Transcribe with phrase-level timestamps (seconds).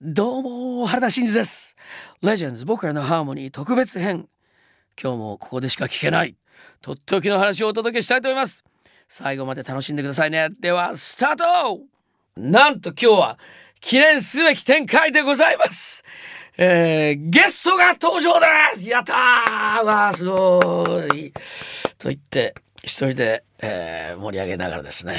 [0.00, 1.74] どうも原田真二です。
[2.22, 4.28] レジェンズ僕らのハーモニー特別編。
[5.02, 6.36] 今日もここでしか聞けない。
[6.80, 8.64] とっておきの話をお届けしたいと思います。
[9.08, 10.50] 最後まで楽しんでくださいね。
[10.60, 11.80] ではスタート。
[12.36, 13.38] なんと今日は
[13.80, 16.04] 記念すべき展開でございます。
[16.56, 18.46] えー、ゲストが登場で
[18.76, 18.88] す。
[18.88, 19.84] やったー。
[19.84, 21.32] わーすごい。
[21.98, 25.16] と言って一人で、えー、盛り上げながらですね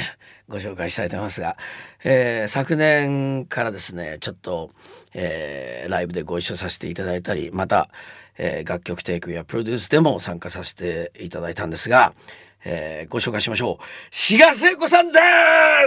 [0.48, 1.56] ご紹介したいと思いますが、
[2.04, 4.70] えー、昨年からですねちょっと、
[5.14, 7.90] えー、ライブでご一緒させていただいたりまた、
[8.38, 12.14] え、楽曲提供やプロデュースでも参加させていただいたんですが、
[12.64, 13.84] えー、ご紹介しましょう。
[14.10, 15.18] 志賀聖子さんで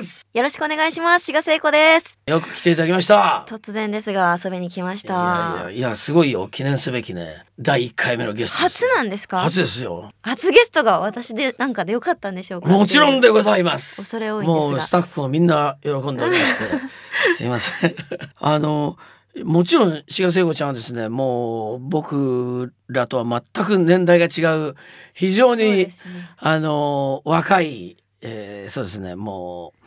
[0.02, 0.26] す！
[0.34, 1.26] よろしくお願いします。
[1.26, 2.18] 志賀聖子です。
[2.26, 3.46] よく来ていただきました。
[3.48, 5.14] 突然ですが遊びに来ました。
[5.14, 9.40] いやいやいやすごいよ記念すべきね第一回目のゲスト初なんですか？
[9.40, 10.12] 初ですよ。
[10.24, 13.98] 初ゲストが私でなんかでよかったんでしょうかもちろんでございます。
[13.98, 16.64] 恐れ多いもうスタッフもみんな喜んでおりまして。
[17.38, 17.96] すいません。
[18.40, 18.98] あの
[19.44, 24.76] もちろん志賀聖子ちゃんはですねもう僕らとは全く年代が違う
[25.14, 25.90] 非常に、ね、
[26.38, 29.80] あの若い、えー、そうですねもう、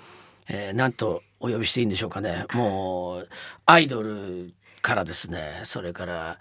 [0.48, 2.46] えー、なんとお呼びしていいんでしょうかね。
[2.54, 3.28] もう
[3.66, 6.38] アイドルからですねそれから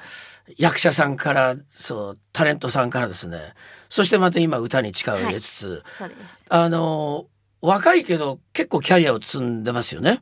[0.58, 3.54] 役者さんからそうタレントさんからですね。
[3.90, 6.12] そしてまた今歌に力を入れつつ、はい、
[6.50, 7.28] あの
[7.62, 10.22] 若いけど結構キャリアを積んでますよね。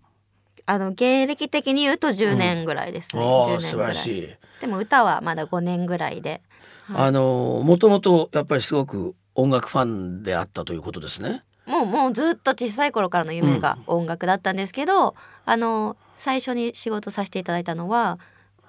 [0.65, 4.29] あの芸歴的に言うと10年ぐらいですね、うん、素晴らしい。
[4.61, 6.41] でも歌はまだ5年ぐらいで、
[6.87, 11.43] はい、あのもともとやっぱりすごく音楽ファンであったということですね。
[11.65, 15.13] もうもうずっと小さい頃からの夢が音楽だったんですけど、うん、
[15.45, 18.19] あの最初に仕事させていただいたのは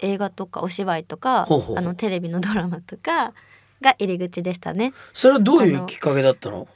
[0.01, 3.33] 映画とかお芝居とかあのテレビのドラマとか
[3.81, 4.93] が入り口でしたね。
[5.13, 6.67] それはどういうきっかけだったの？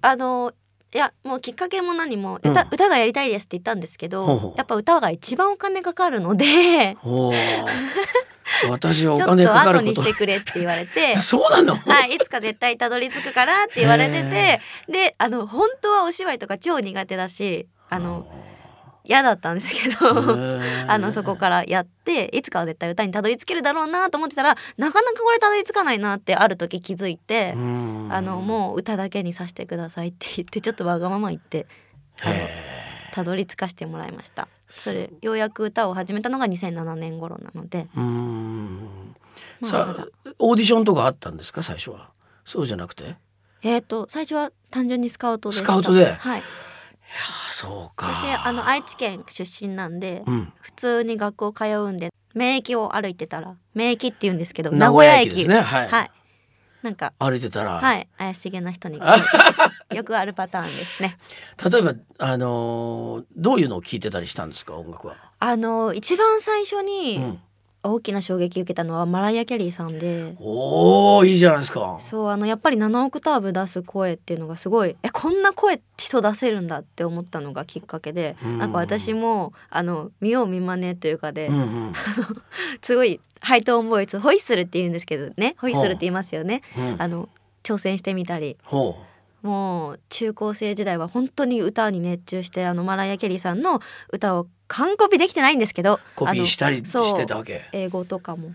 [0.00, 0.52] あの
[0.94, 4.54] いやもうきっかけも何も歌うん、歌がやりたいですって言ったんですけど、ほうほう。
[4.56, 6.96] やっぱ歌が一番お金かかるので
[8.70, 9.90] 私はお金かかること。
[9.90, 11.16] にしてくれって言われて。
[11.20, 11.74] そうなの？
[11.76, 14.60] はいいつか絶対たどり着くからって言われてて
[14.90, 18.26] であの本当はお芝居とか超苦手だしあの
[19.08, 19.96] 嫌だったんですけど
[20.86, 27.56] あのそこからやっていつかは絶対歌にたどり着けるだろうなと思ってたらなかなかこれたどり着かないなってある時気づいてあ
[28.20, 31.66] のもう歌だけにさせてくださいって言ってちょっとわがまま言って
[33.12, 34.46] たどり着かせてもらいました。
[34.68, 37.86] それようやく歌を始めたのが2007年頃なので。
[39.60, 40.06] まあ、
[40.38, 42.10] オーディションとかあったんですか最初は？
[42.44, 43.16] そうじゃなくて？
[43.62, 46.12] えっ、ー、と最初は単純にスカウトでスカウトで？
[46.12, 46.42] はい
[47.50, 48.08] そうか。
[48.08, 55.34] 私あの愛知県出身なんで、うん、普通に学校通うんで免疫を歩いてたら免疫って言うんですけど名古屋駅。
[55.34, 55.60] ですね。
[55.60, 56.10] はい、はい、
[56.82, 57.72] なんか歩いてたら。
[57.72, 58.08] はい。
[58.18, 59.00] 怪しげな人に
[59.94, 61.18] よくあるパターンですね。
[61.70, 65.16] 例えばあのー、どういうのを聞いてたりしたんですか音楽は？
[65.40, 67.40] あのー、一番最初に、うん
[67.82, 70.34] 大きな衝撃受けたのはマライア・キャリーさんで。
[70.40, 71.96] おーいいじゃないですか。
[72.00, 81.92] そうあのやっぱり7オクターブ出す声っていうのがすごいえこんな声人出せるんだって思ったのがきっかけで、うん、なんか私もあの見よう見まねというかで、うんうん、
[82.82, 87.28] すごいハイトーンボイスホイッスルって言うんですけどねホイッスルって言いますよね、うん、あの
[87.62, 88.56] 挑戦してみたり。
[89.42, 93.80] もう中高生時代は本当に歌に熱中してあのマライア・キャリーさんの
[94.12, 97.68] 歌を完コピできてないんですけどコピーしたりしてたわけ？
[97.72, 98.52] 英語とかも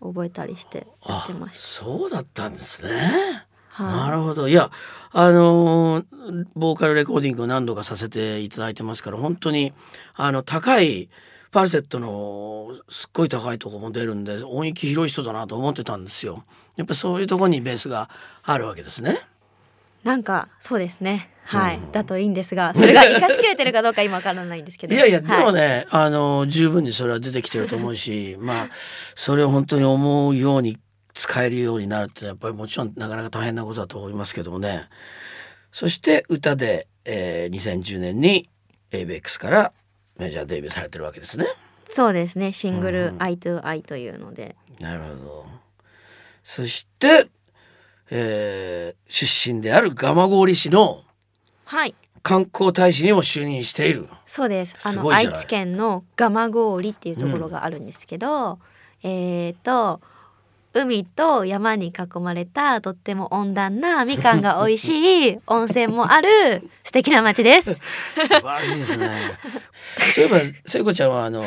[0.00, 4.48] 覚えたりしてやってましそうだったんですね、はあ、なるほど。
[4.48, 4.70] いや
[5.12, 9.72] あのー、ボーカルレコーディングを何度かさせていただいてますから本当に
[10.14, 11.08] あの高い
[11.52, 16.44] ファルセットのすっごい高いとこも出るんで音域広い人だなと思ってたんですよ。
[16.76, 18.10] やっぱそういうとこにベースが
[18.42, 19.18] あるわけですね
[20.06, 21.30] なんかそうですね。
[21.42, 24.94] はい、うん、だといいんですがそれが生かしきれてるかどうか今わからないんですけど。
[24.94, 28.68] いやいや、でもねあの十分にそれは出てきてると思うし まあ
[29.16, 30.78] それを本当に思うように
[31.12, 34.88] 使えるようになるってやっぱりもちろんなかなか大変なことだと思いますけどもね。
[35.72, 38.48] そして歌で、えー、2010年に
[38.92, 39.72] ABEX から
[40.18, 41.46] メジャーデビューされてるわけですね。
[41.84, 42.52] そうですね。
[42.52, 44.54] シングル「I to I」というので。
[44.78, 45.46] なるほど。
[46.44, 47.28] そして
[48.10, 51.02] えー、出身である蒲郡市の
[51.64, 51.94] はい。
[52.22, 54.08] 観光大使にも就任している。
[54.26, 54.74] そうです。
[54.82, 58.58] あの愛知県の蒲郡っていうところがあるんですけど、
[59.04, 60.00] うん、えっ、ー、と
[60.72, 67.74] 海と山に囲まれたとっても温暖なみかんが美味しい温泉もある 素敵な街です。
[67.74, 67.80] 素
[68.26, 69.38] 晴らしいですね。
[70.14, 71.44] そういえば聖子ちゃんはあの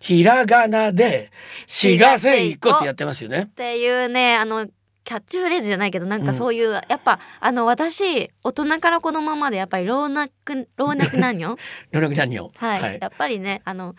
[0.00, 1.30] ひらがなで
[1.66, 3.42] 「しがせいこ」ってやってますよね。
[3.42, 4.66] っていうねあの
[5.08, 10.28] キャッチフレーズじゃないけどなんかそういう、やっぱあの私大人から子供までやっぱり老若
[10.76, 11.56] 老若男女？
[11.92, 12.50] 老若男女。
[12.54, 13.94] はい、やっぱりねあの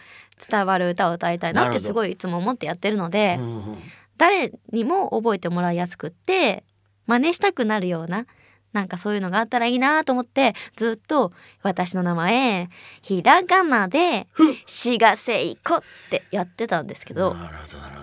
[0.47, 3.83] 伝わる歌を歌いたいなってすごいいつも思ってやってるので、うんうん。
[4.19, 6.63] 誰にも覚えてもらいやすくって
[7.07, 8.27] 真似したくなるような
[8.73, 11.31] なんかそういうのがあったらいいなと思ってずっと
[11.63, 12.69] 私の名前
[13.01, 14.27] ひらがなで
[14.67, 17.35] 「しがせいこ」ってやってたんですけど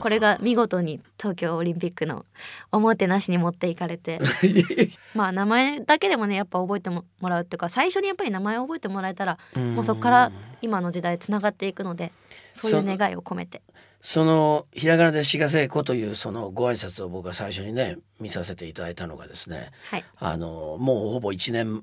[0.00, 2.24] これが見事に東京オリンピックの
[2.72, 4.20] おもてなしに持っていかれて。
[5.14, 10.32] まあ名前だけでもねやっぱ覚えてもらうっていうか最初にやっぱり名前を覚えてもらえたらもうそこから
[10.62, 12.12] 今の時代つながっていくので
[12.54, 12.86] そういう。
[12.86, 13.62] 願いを込めて
[14.06, 20.04] そのひらがなで「しがせいこ」というそのご挨拶を僕が最初にね見させていただいたのがですねはい。
[20.18, 21.82] あのもうほぼ1年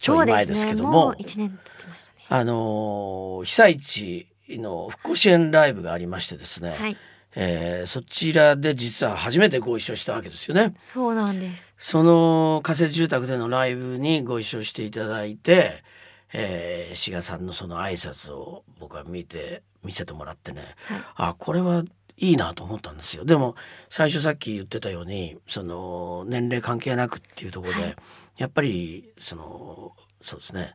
[0.00, 2.26] ちょい前ですけどももう1年経ちましたね。
[2.28, 6.96] あの被災地の復興支援ライブがありましてですね、はい。
[7.36, 10.74] えーそちらで実は初めてご一緒したわけですよね。
[10.76, 11.72] そうなんです。
[11.78, 15.84] その仮設住宅でのライブにご一緒していただいて、
[16.32, 21.00] えー、志賀さんのその挨拶を僕は見て見せてもらってね、はい。
[21.16, 21.84] あこれは
[22.16, 23.24] いいなと思ったんですよ。
[23.24, 23.54] でも
[23.88, 27.96] 最初さっき言ってたようにその年齢関係なくっていうところで、はい。
[28.38, 29.92] やっぱりその
[30.22, 30.74] そうですね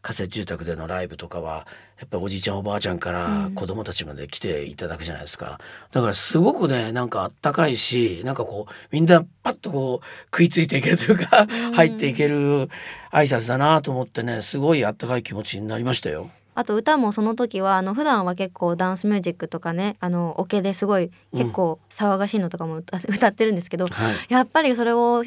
[0.00, 1.66] 仮設住宅でのライブとかは
[1.98, 3.54] やっぱりおじいちゃんおばあちゃんからうん。
[3.54, 5.58] 子供たちまで来ていただくじゃないですか、
[5.90, 11.72] だからすごくねなんかあったかいしなんかこうみんなパッとこう食いついていけるというか、うん。
[11.72, 12.68] 入っていける
[13.10, 16.30] 挨拶だなと思ってねすごいあったかい気持ちになりましたよ。
[16.54, 25.22] あと歌もその時はあの普段は結構ダンスミュージックとかねあのオケですごい結構騒がしいのとかも歌歌ってるんですけどはい、やっぱりそれを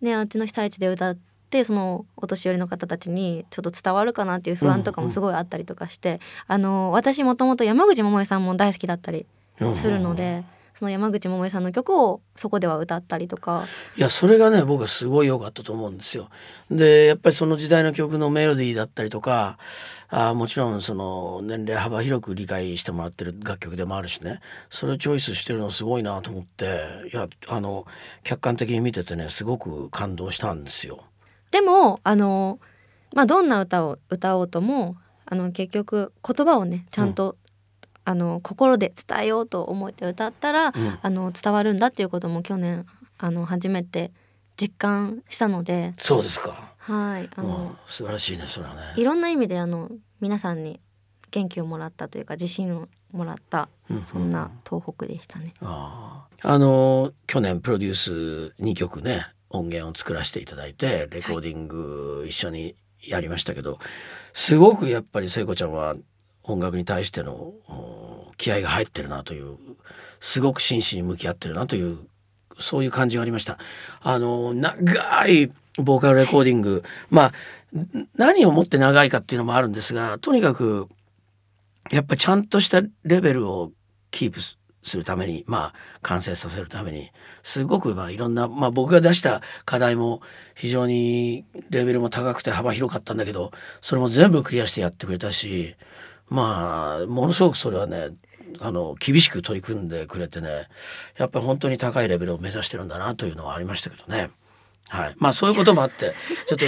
[0.00, 1.27] ねあっちの被災地で歌って
[1.64, 9.26] そのお年寄りの方たちにちょっと伝わるかなっていう不安とかもすごいあったりとかして、あの私もともと山口百恵さんも大好きだったり
[9.72, 10.44] するので、
[10.78, 13.64] その山口百恵さんの曲をそこでは歌ったりとか
[13.96, 16.28] いやそれがね僕はすごい良かったと思うんですよ。
[16.70, 19.58] でやっぱりその時代の曲のメロディーだったりとか
[20.08, 24.38] あーもちろんその年齢幅広く理解してもらってる楽曲でもあるしね
[24.70, 26.78] それをチョイスしてるのすごいなと思って
[27.12, 27.84] いやあの
[28.22, 31.02] 客観的に見ててねすごく感動したんですよ。
[31.50, 32.58] でもあの、
[33.14, 34.96] まあ、どんな歌を歌おうとも
[35.26, 37.36] あの結局言葉をねちゃんと、
[38.04, 42.86] あの心で伝えようと思って歌ったら、うんあの伝わるんだっていうことも去年
[43.18, 44.12] あの初めて
[44.56, 46.72] 実感したので、そうですか。
[46.78, 48.80] はいあうんの、素晴らしいねそれはね。
[48.96, 49.90] いろんな意味であの
[50.20, 50.80] 皆さんに
[51.30, 55.52] 元気をもらったというか自信をもらったうんそんな東北でしたね。
[55.60, 63.78] あーあの去年プロデュース2曲ね音源を作らせていただいてレコーディング一緒にやりましたけど、
[64.32, 65.94] すごくやっぱり聖子ちゃんは
[66.42, 69.56] 音楽に対してのお気合が入ってるなという
[70.20, 71.98] すごく真摯に向き合ってるなという
[72.58, 73.58] そういう感じがありました。
[74.00, 77.32] あの長いボーカルレコーディングま
[77.74, 80.88] あん何をもって長いかっていうのもあるんですがとにかく
[81.90, 83.72] やっぱりちゃんとしたレベルを
[84.10, 84.40] キープ
[84.88, 87.12] すするためにまあ完成させるために
[87.44, 90.20] すごくまあいろんな、まあ、僕が出した課題も
[90.56, 95.76] 非常にレベルも高くて幅広かったんだけどそれも全部クリアしてやってくれたし
[96.28, 98.08] まあものすごくそれはね
[98.60, 100.68] あの厳しく取り組んでくれてね
[101.16, 104.30] やっぱり本当に高いレベルを目指してるんだなというのはありましたけどね。
[104.90, 106.14] はい、まあそういうこともあって
[106.46, 106.64] ちょっと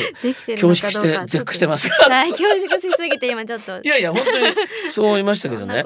[0.52, 1.96] 恐縮して絶句してますが。
[1.96, 3.82] はい恐縮しすぎて今ちょっと。
[3.82, 4.54] いやいや本当に
[4.90, 5.82] そう思いましたけどね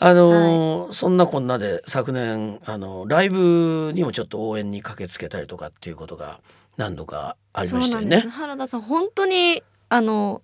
[0.00, 6.40] あのーそんなこんなで昨年あのライブにもちょっと応援に駆けつけたりとかっていうことが
[6.76, 8.18] 何度かありましたよね。
[8.20, 10.40] 原田さん本当にあの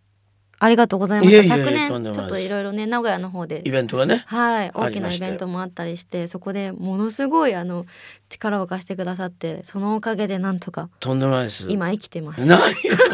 [0.58, 4.24] ありがとうございました昨年ちょっといろいろね名古屋の方でイベントがね。
[4.26, 7.86] はいあ大きなイベントもあったりしてそこでものすごいあの
[8.28, 11.66] 力を貸してくださってそのおかげでなんとかとんでもないです。
[11.68, 12.44] 今生きてます。
[12.44, 12.70] 何をおっ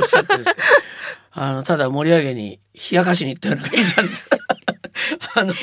[0.07, 0.62] しゃってるんですか。
[1.33, 2.61] あのただ盛り上げに
[2.91, 4.26] 冷やかしに行ったような感じなんです。
[5.35, 5.55] あの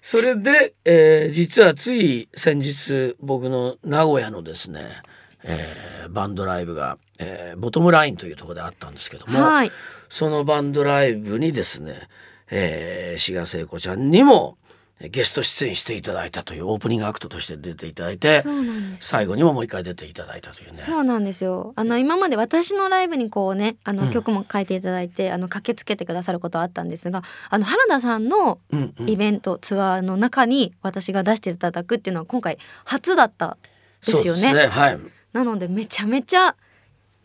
[0.00, 4.90] それで、えー実はつい先日僕の名古屋のですね、
[5.42, 9.72] えーバンドライブが、えーボトムラインというところであったんですけども、はい。
[10.08, 12.08] そのバンドライブにですね、
[12.50, 14.56] えー、志賀聖子ちゃんにも
[15.00, 18.42] ゲスト出演していただいたというオープニングアクトとして出ていただいて。
[19.00, 20.78] 最後にももう一回出ていただいたというね。
[20.78, 21.72] そうなんですよ。
[21.76, 33.56] あの今まで私のライブにこうね、あのうん曲も書いていただいて、あの駆けつけてくださることはあったんですが、あの原田さんのうんうんイベント、ツアーの中に私が出していただくっていうのは今回初だった
[34.04, 34.40] ですよね。
[34.40, 34.66] そうですね。
[34.66, 34.98] はい。
[35.32, 36.56] なのでめちゃめちゃ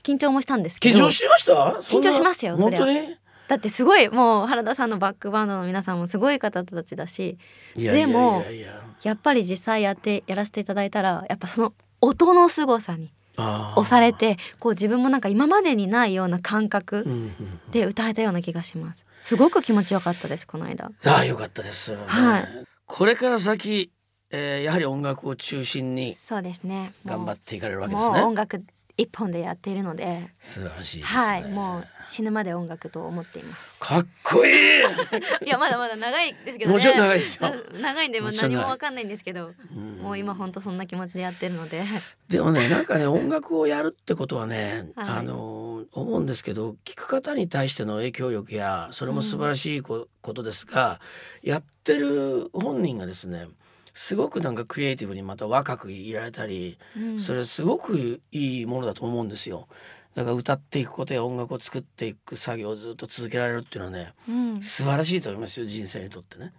[0.03, 1.53] 緊張もしたんですけど、緊張しました？
[1.53, 3.18] 緊張しますよ本当に？
[3.53, 7.38] だってすごいもう原田さんのバックバンドの皆さんもすごい方たちだし、
[7.75, 17.05] でもいややっぱり実際やってやらせていただいたらやっぱその音の凄さに押されてこう自分もなんか今までにないような感覚
[17.69, 19.05] で歌えたような気がします。
[19.19, 20.89] すごく気持ちよかったですこの間。
[21.05, 22.48] ああよかったです、はい。
[22.88, 23.91] これから先、
[24.31, 26.91] えーやはり音楽を中心にそうですね。
[27.05, 28.63] 頑張っていかれるわけですもうね音楽
[28.95, 33.79] 一本でやっているので素晴らしいね、はいもう死ぬまで音楽と思っています。
[33.79, 34.53] かっこいい、
[35.45, 36.73] いやまだまだ長いですけどね。
[36.73, 39.97] もちろん長いですよな長いんでも何もわかんないんですけどうん。
[40.01, 41.83] もう今本当そんな気持ちでやってるので。
[42.27, 45.09] でもねなんかね音楽をやるってことはね、はい。
[45.09, 51.00] あの思うんですけど聴く方に対しての影響力やそれも素晴らしいこ,、ことですが
[51.41, 53.47] やってる本人がですね
[53.93, 59.67] すごくなんかクリエイティブにまた若くいられたり、うんそれすごくいいものだと思うんですよ。
[60.15, 66.53] だから歌っていくことや音楽を作っていく作業をずっと続けられるっていうのはねうん素晴らしいと思いますよ人生にとってね。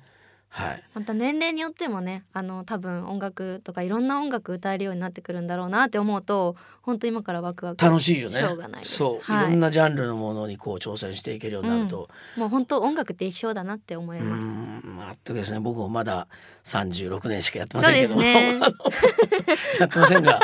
[0.55, 0.83] はい。
[0.95, 8.35] また年齢によってもねあの多分音楽とかいろんな音楽歌えるようになってくるんだろうなって思うと本当今からワクワク楽しいよね。
[8.35, 8.97] しょうがないです。
[8.97, 9.47] そう、はい。
[9.49, 14.47] い、ろんなジャンルのものにこう挑戦していけるようになると、もう本当音楽って一生だなって思います。
[14.47, 14.97] うん。
[14.97, 15.61] まあとですね。
[15.61, 16.29] 僕もまだ
[16.65, 18.15] 36年しかやってませんけど。
[18.15, 18.61] ですね。
[19.81, 20.39] やってませんが。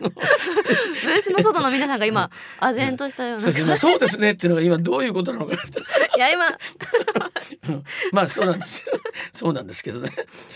[0.00, 3.40] ブースの外の皆さんが今唖然としたような。
[3.40, 3.76] そうですね。
[3.76, 5.54] そうですねっていうのが今どういうことなのか。
[5.54, 6.48] いや今。
[6.48, 7.84] うん。
[8.10, 8.92] まあそうなんですよ
[9.32, 10.10] そうなんですけどね。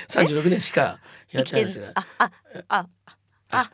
[0.09, 1.00] 36年しか
[1.31, 1.93] やってないですが。
[1.95, 2.31] ああ
[2.69, 2.87] あ
[3.50, 3.71] あ。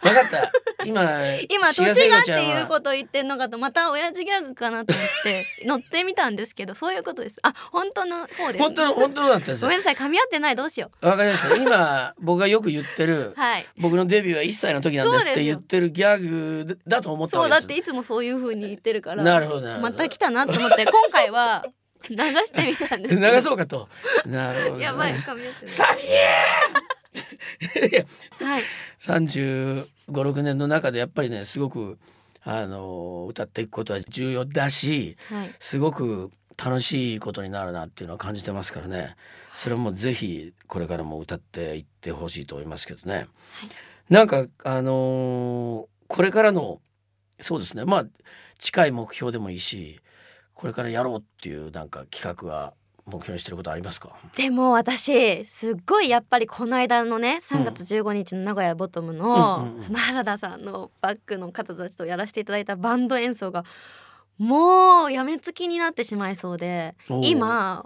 [0.00, 0.52] 分かった。
[0.84, 1.02] 今
[1.48, 7.36] 今年がっていうこと言ってんのかとまた親父ギャグかなと思って 乗ってみたんですけどそういうことです。
[7.42, 8.58] あ本当の方です。
[8.58, 9.62] 本当の本当のだったんです。
[9.62, 9.94] よごめんなさい。
[9.94, 10.56] 噛み合ってない。
[10.56, 11.56] どうしよわかりました。
[11.56, 13.66] 今僕がよく言ってるうはい。
[13.78, 19.78] 僕のデビューは1歳の時なんですって言ってるギャグだと思ったそうわけですだっていつもそういう風に言ってるからなるほど。
[19.78, 21.64] また来たなと思って今回は
[22.08, 23.88] 流してみたんです 流そうかと。
[24.26, 26.14] なるほど、ね、やばい噛み合ってない寂しい。
[27.88, 28.04] いや
[28.46, 28.62] はい。
[29.00, 31.98] 35,6年の中でやっぱりねすごく
[32.42, 35.50] あの歌っていくことは重要だしはい。
[35.60, 36.30] すごく
[36.62, 39.16] 楽しいことになるなっていうのは感じてますからね。
[39.54, 43.26] それもぜひこれからも歌っていってほしいと思いますけどね、
[44.10, 46.80] なんかあのーこれからの
[47.40, 47.84] そうですね。
[47.84, 48.06] まあ
[48.58, 50.00] 近い目標でもいいし
[50.56, 52.72] これからやろうっていうなんか企画は
[53.04, 54.10] 目標にしてることありますか？
[54.34, 63.64] でも私すっごいやっぱりこの間のね3月15日の名古屋ボトムの,、その原田さんのバックの方たちとやらせていただいたバンド演奏が
[64.38, 67.84] もうやめつきになってしまいそうで今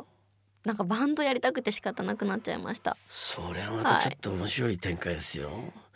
[0.65, 2.97] なんかバンドやりたくて仕方なくなっちゃいました。
[3.09, 5.51] それはまたちょっと面白い展開ですよ、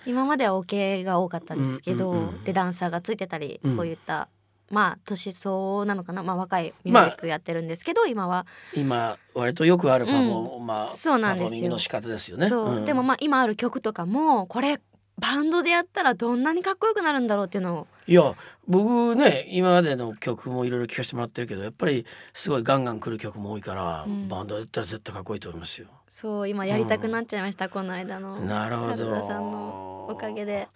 [0.06, 3.76] 今まではオケが多かったんですけど、でダンサーがついてたり、うん。
[3.76, 4.28] そういった
[4.74, 11.70] まあ年相なのかな、まあ、若いミュージックやってるんですけど、今は、今割とよくあるパフォー、まあそうなんですよ。
[11.70, 12.48] の仕方ですよね。
[12.48, 12.84] そう、ん。
[12.84, 14.80] でもまあ今ある曲とかもこれ
[15.16, 17.86] バンドでやったらどんなにかっこよくなるんだろうっていうのを。
[18.08, 18.34] いや
[18.66, 22.04] 僕ね今までの曲もいろいろ聴かせてもらってるけどやっぱり
[22.34, 24.28] すごいガンガン来る曲も多いから、うん。
[24.28, 25.86] バンドでやったら絶対かっこいいと思いますよ。
[26.08, 28.40] そう今やりたくなっちゃいました、この間の。
[28.40, 29.10] なるほど。
[29.10, 30.68] 原田さんのおかげで。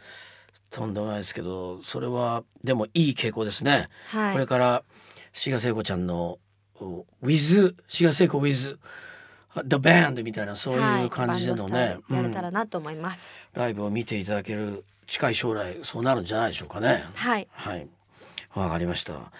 [0.71, 3.89] とんでもないですけどそれはでもいい傾向ですね。
[4.07, 4.85] はいこれから
[5.33, 6.39] 志賀聖子ちゃんの
[6.81, 8.79] お With 志賀聖子 With
[9.67, 17.05] The Band みたいなそういう感じでのね、はいバンドスタイルやれたうんらなと思います、ライブを見ていただける近い将来そうなるんじゃないでしょうかね。
[17.15, 17.89] はいはい、
[18.55, 19.33] わかりました。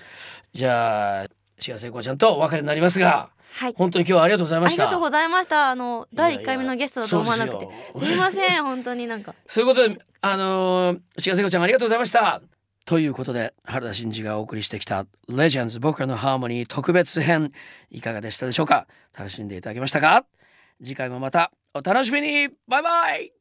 [0.53, 1.27] じゃあ
[1.59, 3.75] 志賀聖子ちゃんとお別れになりますが、はい。
[3.77, 4.85] 本当に今日はありがとうございました。
[4.85, 5.71] ありがとうございました。
[5.71, 7.69] あの第一回目のゲストだと思わなくて。
[7.97, 9.35] すいません 本当になんか。
[9.49, 12.41] そういうことで、あのー、志賀聖子ちゃんありがとうございました。
[12.85, 17.53] ということで原田真二がお送りしてきた「レジェンズ僕らのハーモニー特別編」
[17.91, 18.87] いかがでしたでしょうか？
[19.17, 20.25] 楽しんでいただけましたか？
[20.83, 22.49] 次回もまたお楽しみに。
[22.67, 23.38] バイバイ